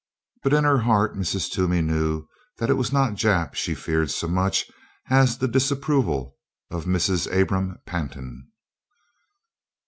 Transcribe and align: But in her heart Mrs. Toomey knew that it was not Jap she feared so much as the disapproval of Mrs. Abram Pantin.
But 0.41 0.53
in 0.55 0.63
her 0.63 0.79
heart 0.79 1.15
Mrs. 1.15 1.51
Toomey 1.51 1.83
knew 1.83 2.25
that 2.57 2.71
it 2.71 2.73
was 2.73 2.91
not 2.91 3.13
Jap 3.13 3.53
she 3.53 3.75
feared 3.75 4.09
so 4.09 4.27
much 4.27 4.65
as 5.11 5.37
the 5.37 5.47
disapproval 5.47 6.37
of 6.71 6.85
Mrs. 6.85 7.31
Abram 7.31 7.77
Pantin. 7.85 8.47